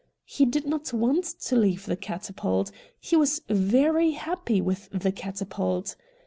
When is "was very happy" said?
3.15-4.59